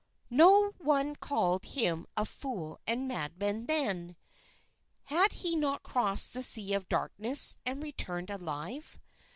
[0.31, 4.15] No one called him a fool and madman then.
[5.03, 8.99] Had he not crossed the Sea of Darkness and returned alive?